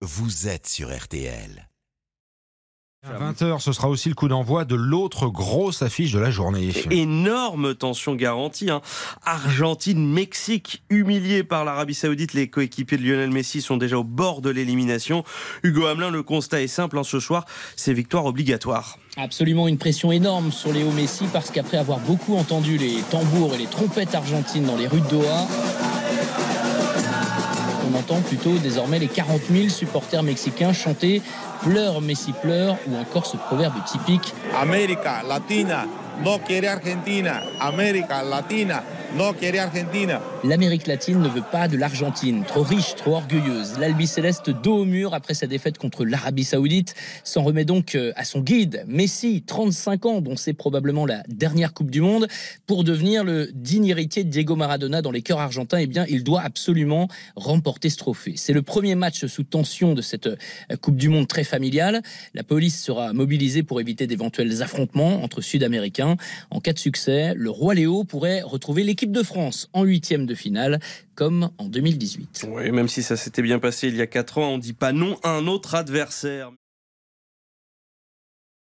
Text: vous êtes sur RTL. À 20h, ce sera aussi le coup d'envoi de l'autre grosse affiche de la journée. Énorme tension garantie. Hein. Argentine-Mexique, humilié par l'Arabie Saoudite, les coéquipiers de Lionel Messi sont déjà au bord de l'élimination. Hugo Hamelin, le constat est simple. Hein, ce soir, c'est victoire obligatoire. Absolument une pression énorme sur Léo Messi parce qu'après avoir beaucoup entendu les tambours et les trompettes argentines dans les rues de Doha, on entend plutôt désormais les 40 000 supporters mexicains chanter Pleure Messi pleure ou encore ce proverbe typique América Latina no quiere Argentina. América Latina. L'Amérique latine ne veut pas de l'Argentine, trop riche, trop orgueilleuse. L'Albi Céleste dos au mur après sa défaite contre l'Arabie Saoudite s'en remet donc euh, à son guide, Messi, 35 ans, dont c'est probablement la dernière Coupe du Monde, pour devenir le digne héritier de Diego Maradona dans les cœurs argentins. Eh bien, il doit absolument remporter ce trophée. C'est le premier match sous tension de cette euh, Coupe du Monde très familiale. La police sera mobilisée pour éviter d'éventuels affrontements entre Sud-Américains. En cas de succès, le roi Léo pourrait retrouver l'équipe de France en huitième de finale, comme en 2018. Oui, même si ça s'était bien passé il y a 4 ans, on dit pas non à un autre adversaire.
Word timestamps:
vous 0.00 0.46
êtes 0.46 0.68
sur 0.68 0.96
RTL. 0.96 1.68
À 3.06 3.16
20h, 3.16 3.60
ce 3.60 3.72
sera 3.72 3.88
aussi 3.88 4.08
le 4.08 4.16
coup 4.16 4.26
d'envoi 4.26 4.64
de 4.64 4.74
l'autre 4.74 5.28
grosse 5.28 5.82
affiche 5.82 6.12
de 6.12 6.18
la 6.18 6.32
journée. 6.32 6.72
Énorme 6.90 7.74
tension 7.74 8.16
garantie. 8.16 8.70
Hein. 8.70 8.80
Argentine-Mexique, 9.24 10.82
humilié 10.90 11.44
par 11.44 11.64
l'Arabie 11.64 11.94
Saoudite, 11.94 12.34
les 12.34 12.48
coéquipiers 12.48 12.98
de 12.98 13.04
Lionel 13.04 13.30
Messi 13.30 13.60
sont 13.60 13.76
déjà 13.76 13.98
au 13.98 14.04
bord 14.04 14.40
de 14.40 14.50
l'élimination. 14.50 15.22
Hugo 15.62 15.86
Hamelin, 15.86 16.10
le 16.10 16.24
constat 16.24 16.60
est 16.62 16.66
simple. 16.66 16.98
Hein, 16.98 17.04
ce 17.04 17.20
soir, 17.20 17.44
c'est 17.76 17.92
victoire 17.92 18.24
obligatoire. 18.24 18.98
Absolument 19.16 19.68
une 19.68 19.78
pression 19.78 20.10
énorme 20.10 20.50
sur 20.50 20.72
Léo 20.72 20.90
Messi 20.90 21.26
parce 21.32 21.50
qu'après 21.50 21.76
avoir 21.76 22.00
beaucoup 22.00 22.36
entendu 22.36 22.78
les 22.78 23.00
tambours 23.10 23.54
et 23.54 23.58
les 23.58 23.66
trompettes 23.66 24.14
argentines 24.14 24.64
dans 24.64 24.76
les 24.76 24.88
rues 24.88 25.00
de 25.00 25.08
Doha, 25.08 25.46
on 27.88 27.96
entend 27.96 28.20
plutôt 28.20 28.56
désormais 28.58 28.98
les 28.98 29.08
40 29.08 29.40
000 29.50 29.68
supporters 29.68 30.22
mexicains 30.22 30.72
chanter 30.72 31.22
Pleure 31.62 32.00
Messi 32.00 32.32
pleure 32.32 32.76
ou 32.88 32.96
encore 32.96 33.26
ce 33.26 33.36
proverbe 33.36 33.74
typique 33.86 34.34
América 34.60 35.22
Latina 35.26 35.86
no 36.22 36.38
quiere 36.40 36.68
Argentina. 36.68 37.42
América 37.60 38.22
Latina. 38.22 38.82
L'Amérique 40.44 40.86
latine 40.86 41.22
ne 41.22 41.28
veut 41.28 41.44
pas 41.50 41.66
de 41.66 41.78
l'Argentine, 41.78 42.44
trop 42.46 42.62
riche, 42.62 42.94
trop 42.94 43.14
orgueilleuse. 43.14 43.78
L'Albi 43.78 44.06
Céleste 44.06 44.50
dos 44.50 44.80
au 44.80 44.84
mur 44.84 45.14
après 45.14 45.32
sa 45.32 45.46
défaite 45.46 45.78
contre 45.78 46.04
l'Arabie 46.04 46.44
Saoudite 46.44 46.94
s'en 47.24 47.42
remet 47.42 47.64
donc 47.64 47.94
euh, 47.94 48.12
à 48.16 48.24
son 48.24 48.40
guide, 48.40 48.84
Messi, 48.86 49.42
35 49.46 50.04
ans, 50.04 50.20
dont 50.20 50.36
c'est 50.36 50.52
probablement 50.52 51.06
la 51.06 51.22
dernière 51.28 51.72
Coupe 51.72 51.90
du 51.90 52.02
Monde, 52.02 52.28
pour 52.66 52.84
devenir 52.84 53.24
le 53.24 53.50
digne 53.54 53.86
héritier 53.86 54.24
de 54.24 54.28
Diego 54.28 54.56
Maradona 54.56 55.00
dans 55.00 55.10
les 55.10 55.22
cœurs 55.22 55.40
argentins. 55.40 55.78
Eh 55.78 55.86
bien, 55.86 56.04
il 56.10 56.22
doit 56.22 56.42
absolument 56.42 57.08
remporter 57.34 57.88
ce 57.88 57.96
trophée. 57.96 58.34
C'est 58.36 58.52
le 58.52 58.62
premier 58.62 58.94
match 58.94 59.24
sous 59.24 59.42
tension 59.42 59.94
de 59.94 60.02
cette 60.02 60.26
euh, 60.26 60.36
Coupe 60.82 60.96
du 60.96 61.08
Monde 61.08 61.28
très 61.28 61.44
familiale. 61.44 62.02
La 62.34 62.42
police 62.42 62.82
sera 62.82 63.14
mobilisée 63.14 63.62
pour 63.62 63.80
éviter 63.80 64.06
d'éventuels 64.06 64.62
affrontements 64.62 65.22
entre 65.22 65.40
Sud-Américains. 65.40 66.16
En 66.50 66.60
cas 66.60 66.74
de 66.74 66.78
succès, 66.78 67.32
le 67.34 67.48
roi 67.48 67.74
Léo 67.74 68.04
pourrait 68.04 68.42
retrouver 68.42 68.84
l'équipe 68.98 69.12
de 69.12 69.22
France 69.22 69.70
en 69.74 69.84
huitième 69.84 70.26
de 70.26 70.34
finale, 70.34 70.80
comme 71.14 71.50
en 71.58 71.68
2018. 71.68 72.48
Oui, 72.50 72.72
même 72.72 72.88
si 72.88 73.04
ça 73.04 73.16
s'était 73.16 73.42
bien 73.42 73.60
passé 73.60 73.86
il 73.86 73.94
y 73.94 74.00
a 74.00 74.08
4 74.08 74.38
ans, 74.38 74.54
on 74.54 74.58
dit 74.58 74.72
pas 74.72 74.90
non 74.90 75.16
à 75.22 75.30
un 75.30 75.46
autre 75.46 75.76
adversaire. 75.76 76.50